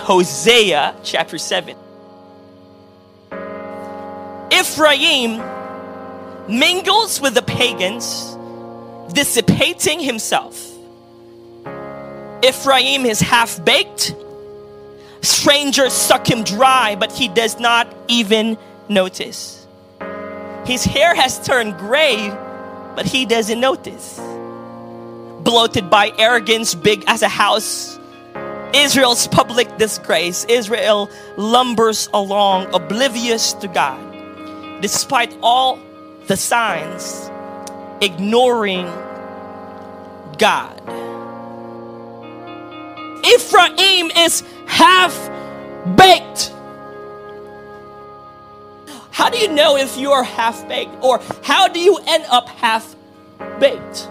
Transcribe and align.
Hosea 0.00 0.96
chapter 1.04 1.36
7. 1.36 1.76
Ephraim 4.50 5.42
mingles 6.48 7.20
with 7.20 7.34
the 7.34 7.42
pagans, 7.42 8.36
dissipating 9.12 10.00
himself. 10.00 10.58
Ephraim 12.42 13.04
is 13.04 13.20
half 13.20 13.62
baked. 13.64 14.14
Strangers 15.20 15.92
suck 15.92 16.28
him 16.28 16.44
dry, 16.44 16.96
but 16.96 17.12
he 17.12 17.28
does 17.28 17.60
not 17.60 17.86
even 18.08 18.56
notice. 18.88 19.66
His 20.64 20.82
hair 20.82 21.14
has 21.14 21.44
turned 21.46 21.76
gray, 21.76 22.30
but 22.96 23.04
he 23.04 23.26
doesn't 23.26 23.60
notice. 23.60 24.18
Bloated 25.42 25.90
by 25.90 26.10
arrogance, 26.18 26.74
big 26.74 27.04
as 27.06 27.22
a 27.22 27.28
house, 27.28 27.99
Israel's 28.74 29.26
public 29.26 29.76
disgrace, 29.78 30.44
Israel 30.48 31.10
lumbers 31.36 32.08
along 32.14 32.72
oblivious 32.74 33.52
to 33.54 33.68
God, 33.68 34.80
despite 34.80 35.36
all 35.42 35.78
the 36.26 36.36
signs, 36.36 37.30
ignoring 38.00 38.86
God. 40.38 40.80
Ephraim 43.24 44.10
is 44.16 44.42
half 44.66 45.14
baked. 45.96 46.52
How 49.10 49.28
do 49.28 49.38
you 49.38 49.52
know 49.52 49.76
if 49.76 49.98
you 49.98 50.12
are 50.12 50.22
half 50.22 50.66
baked? 50.68 50.94
Or 51.02 51.20
how 51.42 51.68
do 51.68 51.80
you 51.80 51.98
end 52.06 52.24
up 52.30 52.48
half 52.48 52.96
baked? 53.58 54.08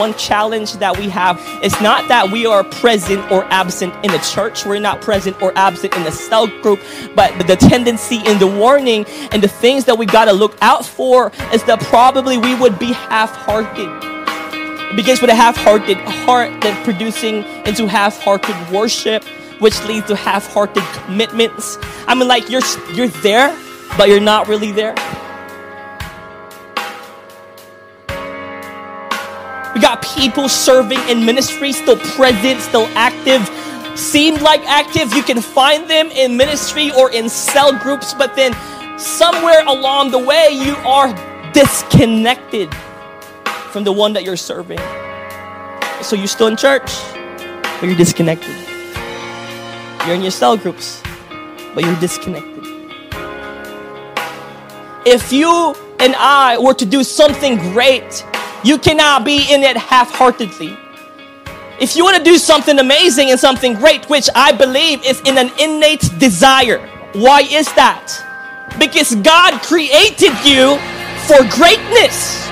One 0.00 0.14
challenge 0.14 0.72
that 0.78 0.96
we 0.96 1.10
have 1.10 1.38
is 1.62 1.78
not 1.82 2.08
that 2.08 2.32
we 2.32 2.46
are 2.46 2.64
present 2.64 3.30
or 3.30 3.44
absent 3.52 3.92
in 4.02 4.10
the 4.10 4.18
church, 4.20 4.64
we're 4.64 4.78
not 4.78 5.02
present 5.02 5.36
or 5.42 5.52
absent 5.56 5.94
in 5.94 6.04
the 6.04 6.10
cell 6.10 6.46
group, 6.62 6.80
but 7.14 7.36
the 7.46 7.54
tendency 7.54 8.22
and 8.24 8.40
the 8.40 8.46
warning 8.46 9.04
and 9.30 9.42
the 9.42 9.48
things 9.48 9.84
that 9.84 9.98
we 9.98 10.06
got 10.06 10.24
to 10.24 10.32
look 10.32 10.56
out 10.62 10.86
for 10.86 11.30
is 11.52 11.62
that 11.64 11.80
probably 11.80 12.38
we 12.38 12.54
would 12.54 12.78
be 12.78 12.94
half 12.94 13.30
hearted. 13.36 13.90
It 14.90 14.96
begins 14.96 15.20
with 15.20 15.28
a 15.28 15.34
half 15.34 15.58
hearted 15.58 15.98
heart, 16.24 16.62
then 16.62 16.82
producing 16.82 17.44
into 17.66 17.86
half 17.86 18.18
hearted 18.22 18.56
worship, 18.72 19.22
which 19.58 19.84
leads 19.84 20.06
to 20.06 20.16
half 20.16 20.50
hearted 20.50 20.82
commitments. 20.94 21.76
I 22.08 22.14
mean, 22.14 22.26
like 22.26 22.48
you're, 22.48 22.62
you're 22.94 23.08
there, 23.20 23.54
but 23.98 24.08
you're 24.08 24.18
not 24.18 24.48
really 24.48 24.72
there. 24.72 24.94
Got 29.80 30.02
people 30.02 30.48
serving 30.48 30.98
in 31.08 31.24
ministry, 31.24 31.72
still 31.72 31.96
present, 31.96 32.60
still 32.60 32.86
active, 32.94 33.48
seemed 33.98 34.42
like 34.42 34.60
active. 34.66 35.12
You 35.14 35.22
can 35.22 35.40
find 35.40 35.88
them 35.88 36.10
in 36.10 36.36
ministry 36.36 36.90
or 36.92 37.10
in 37.10 37.28
cell 37.28 37.72
groups, 37.72 38.12
but 38.14 38.36
then 38.36 38.52
somewhere 38.98 39.64
along 39.66 40.10
the 40.10 40.18
way, 40.18 40.50
you 40.50 40.74
are 40.86 41.08
disconnected 41.52 42.72
from 43.72 43.84
the 43.84 43.92
one 43.92 44.12
that 44.12 44.24
you're 44.24 44.36
serving. 44.36 44.78
So 46.02 46.16
you're 46.16 46.26
still 46.26 46.48
in 46.48 46.56
church, 46.56 46.90
but 47.80 47.84
you're 47.84 47.96
disconnected. 47.96 48.54
You're 50.06 50.14
in 50.14 50.22
your 50.22 50.30
cell 50.30 50.56
groups, 50.56 51.02
but 51.74 51.84
you're 51.84 52.00
disconnected. 52.00 52.64
If 55.06 55.32
you 55.32 55.74
and 55.98 56.14
I 56.16 56.58
were 56.58 56.74
to 56.74 56.86
do 56.86 57.02
something 57.02 57.56
great 57.72 58.24
you 58.64 58.78
cannot 58.78 59.24
be 59.24 59.52
in 59.52 59.62
it 59.62 59.76
half 59.76 60.10
heartedly. 60.10 60.76
If 61.80 61.96
you 61.96 62.04
want 62.04 62.18
to 62.18 62.22
do 62.22 62.36
something 62.36 62.78
amazing 62.78 63.30
and 63.30 63.40
something 63.40 63.74
great, 63.74 64.04
which 64.10 64.28
I 64.34 64.52
believe 64.52 65.04
is 65.04 65.20
in 65.22 65.38
an 65.38 65.50
innate 65.58 66.10
desire, 66.18 66.78
why 67.14 67.40
is 67.40 67.72
that? 67.74 68.12
Because 68.78 69.14
God 69.16 69.62
created 69.62 70.32
you 70.44 70.76
for 71.26 71.40
greatness. 71.56 72.49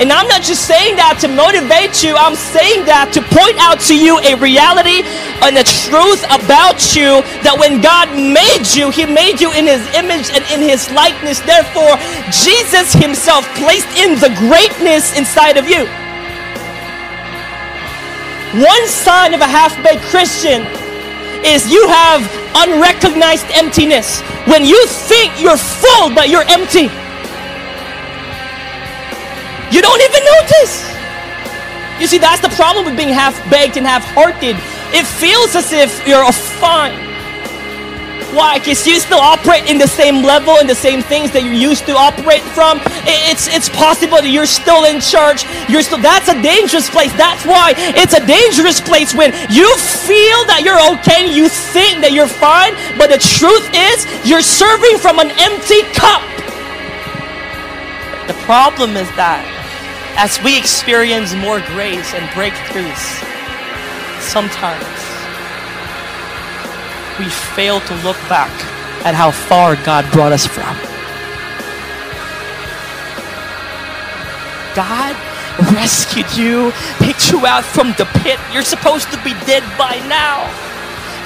And 0.00 0.08
I'm 0.08 0.26
not 0.32 0.40
just 0.40 0.64
saying 0.64 0.96
that 0.96 1.20
to 1.20 1.28
motivate 1.28 2.00
you, 2.00 2.16
I'm 2.16 2.32
saying 2.32 2.88
that 2.88 3.12
to 3.12 3.20
point 3.20 3.60
out 3.60 3.84
to 3.84 3.94
you 3.94 4.16
a 4.24 4.32
reality 4.40 5.04
and 5.44 5.52
a 5.60 5.66
truth 5.84 6.24
about 6.32 6.80
you 6.96 7.20
that 7.44 7.52
when 7.60 7.84
God 7.84 8.08
made 8.16 8.64
you, 8.72 8.88
He 8.88 9.04
made 9.04 9.44
you 9.44 9.52
in 9.52 9.68
His 9.68 9.84
image 9.92 10.32
and 10.32 10.40
in 10.48 10.64
His 10.64 10.88
likeness. 10.96 11.44
Therefore, 11.44 12.00
Jesus 12.32 12.96
Himself 12.96 13.44
placed 13.60 13.92
in 14.00 14.16
the 14.24 14.32
greatness 14.40 15.12
inside 15.20 15.60
of 15.60 15.68
you. 15.68 15.84
One 18.56 18.84
sign 18.88 19.36
of 19.36 19.44
a 19.44 19.50
half 19.52 19.76
baked 19.84 20.08
Christian 20.08 20.64
is 21.44 21.68
you 21.68 21.84
have 21.92 22.24
unrecognized 22.56 23.52
emptiness. 23.52 24.24
When 24.48 24.64
you 24.64 24.80
think 24.88 25.36
you're 25.36 25.60
full, 25.60 26.08
but 26.16 26.32
you're 26.32 26.48
empty. 26.48 26.88
You 29.70 29.80
don't 29.82 30.02
even 30.02 30.22
notice. 30.24 30.82
You 32.00 32.06
see, 32.06 32.18
that's 32.18 32.40
the 32.40 32.48
problem 32.56 32.86
with 32.86 32.96
being 32.96 33.12
half 33.12 33.36
baked 33.50 33.76
and 33.76 33.86
half 33.86 34.04
hearted. 34.16 34.56
It 34.92 35.06
feels 35.06 35.54
as 35.54 35.72
if 35.72 36.06
you're 36.08 36.24
a 36.26 36.32
fine. 36.32 37.10
Why? 38.32 38.58
Because 38.58 38.86
you 38.86 38.98
still 39.00 39.18
operate 39.18 39.68
in 39.68 39.76
the 39.76 39.86
same 39.86 40.22
level 40.22 40.54
and 40.58 40.68
the 40.68 40.74
same 40.74 41.02
things 41.02 41.32
that 41.32 41.42
you 41.42 41.50
used 41.50 41.84
to 41.86 41.94
operate 41.98 42.42
from. 42.54 42.80
It's 43.04 43.50
it's 43.50 43.68
possible 43.68 44.22
that 44.22 44.30
you're 44.30 44.46
still 44.46 44.86
in 44.86 45.02
church. 45.02 45.44
You're 45.68 45.82
still 45.82 45.98
that's 45.98 46.30
a 46.30 46.38
dangerous 46.40 46.88
place. 46.88 47.12
That's 47.18 47.44
why 47.44 47.74
it's 47.76 48.14
a 48.14 48.24
dangerous 48.24 48.80
place 48.80 49.14
when 49.14 49.34
you 49.50 49.66
feel 49.76 50.46
that 50.46 50.62
you're 50.62 50.78
okay, 50.98 51.26
you 51.26 51.50
think 51.50 52.06
that 52.06 52.14
you're 52.14 52.30
fine, 52.30 52.78
but 52.96 53.10
the 53.10 53.18
truth 53.18 53.66
is 53.74 54.06
you're 54.22 54.46
serving 54.46 54.98
from 54.98 55.18
an 55.18 55.34
empty 55.42 55.82
cup. 55.90 56.22
The 58.30 58.38
problem 58.46 58.96
is 58.96 59.10
that 59.18 59.59
as 60.16 60.40
we 60.42 60.58
experience 60.58 61.34
more 61.34 61.60
grace 61.60 62.14
and 62.14 62.26
breakthroughs, 62.30 63.22
sometimes 64.20 64.84
we 67.18 67.28
fail 67.28 67.80
to 67.80 67.94
look 68.06 68.16
back 68.28 68.50
at 69.04 69.14
how 69.14 69.30
far 69.30 69.76
God 69.76 70.10
brought 70.12 70.32
us 70.32 70.46
from. 70.46 70.76
God 74.74 75.16
rescued 75.74 76.30
you, 76.36 76.72
picked 76.98 77.30
you 77.30 77.44
out 77.46 77.64
from 77.64 77.88
the 77.98 78.06
pit. 78.22 78.38
You're 78.52 78.62
supposed 78.62 79.10
to 79.12 79.22
be 79.22 79.34
dead 79.44 79.64
by 79.76 79.96
now. 80.08 80.69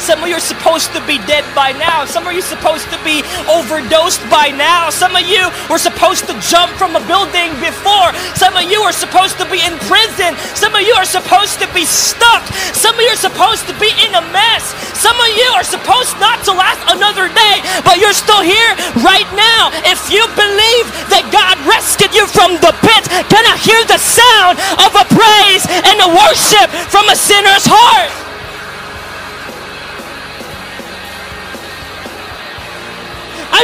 Some 0.05 0.21
of 0.21 0.29
you 0.29 0.37
are 0.37 0.51
supposed 0.53 0.93
to 0.93 1.01
be 1.09 1.17
dead 1.25 1.49
by 1.57 1.73
now. 1.73 2.05
Some 2.05 2.29
of 2.29 2.37
you 2.37 2.45
are 2.45 2.53
supposed 2.53 2.93
to 2.93 3.01
be 3.09 3.25
overdosed 3.49 4.21
by 4.29 4.53
now. 4.53 4.93
Some 4.93 5.17
of 5.17 5.25
you 5.25 5.49
were 5.73 5.81
supposed 5.81 6.29
to 6.29 6.37
jump 6.45 6.77
from 6.77 6.93
a 6.93 7.01
building 7.09 7.57
before. 7.57 8.13
Some 8.37 8.53
of 8.53 8.69
you 8.69 8.85
are 8.85 8.93
supposed 8.93 9.41
to 9.41 9.49
be 9.49 9.65
in 9.65 9.73
prison. 9.89 10.37
Some 10.53 10.77
of 10.77 10.85
you 10.85 10.93
are 10.93 11.09
supposed 11.09 11.57
to 11.65 11.69
be 11.73 11.89
stuck. 11.89 12.45
Some 12.77 12.93
of 12.93 13.01
you 13.01 13.17
are 13.17 13.25
supposed 13.25 13.65
to 13.65 13.75
be 13.81 13.89
in 14.05 14.13
a 14.13 14.21
mess. 14.29 14.77
Some 14.93 15.17
of 15.17 15.31
you 15.41 15.49
are 15.57 15.65
supposed 15.65 16.21
not 16.21 16.45
to 16.45 16.53
last 16.53 16.85
another 16.93 17.33
day, 17.33 17.65
but 17.81 17.97
you're 17.97 18.13
still 18.13 18.45
here 18.45 18.77
right 19.01 19.29
now. 19.33 19.73
If 19.89 20.13
you 20.13 20.21
believe 20.37 20.85
that 21.17 21.33
God 21.33 21.57
rescued 21.65 22.13
you 22.13 22.29
from 22.29 22.61
the 22.61 22.77
pit, 22.85 23.09
can 23.33 23.45
I 23.49 23.57
hear 23.57 23.81
the 23.89 23.97
sound 23.97 24.61
of 24.85 24.93
a 25.01 25.09
praise 25.09 25.65
and 25.65 25.97
a 26.05 26.13
worship 26.13 26.69
from 26.93 27.09
a 27.09 27.17
sinner's 27.17 27.65
heart? 27.65 28.24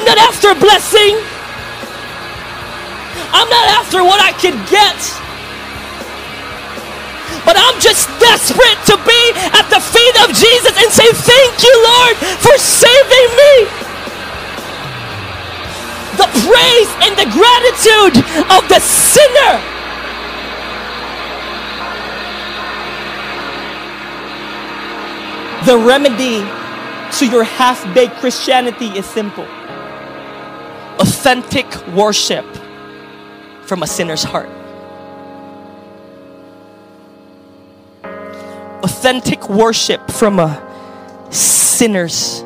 I'm 0.01 0.07
not 0.07 0.17
after 0.17 0.55
blessing. 0.55 1.13
I'm 3.37 3.51
not 3.53 3.67
after 3.69 4.01
what 4.01 4.17
I 4.17 4.33
can 4.33 4.57
get. 4.73 4.97
But 7.45 7.61
I'm 7.61 7.77
just 7.85 8.09
desperate 8.17 8.81
to 8.89 8.97
be 9.05 9.23
at 9.53 9.69
the 9.69 9.77
feet 9.77 10.17
of 10.25 10.33
Jesus 10.33 10.73
and 10.73 10.89
say, 10.89 11.05
Thank 11.13 11.61
you, 11.61 11.75
Lord, 11.85 12.17
for 12.41 12.57
saving 12.57 13.29
me. 13.37 13.55
The 16.17 16.29
praise 16.49 16.91
and 17.05 17.13
the 17.21 17.29
gratitude 17.37 18.25
of 18.57 18.65
the 18.73 18.81
sinner. 18.81 19.61
The 25.69 25.77
remedy 25.77 26.41
to 27.19 27.27
your 27.27 27.45
half 27.45 27.85
baked 27.95 28.17
Christianity 28.17 28.87
is 28.97 29.05
simple 29.05 29.47
authentic 31.21 31.87
worship 31.89 32.47
from 33.67 33.83
a 33.83 33.87
sinner's 33.87 34.23
heart. 34.23 34.49
Authentic 38.83 39.51
worship 39.51 40.11
from 40.11 40.39
a 40.39 41.29
sinner's 41.31 42.43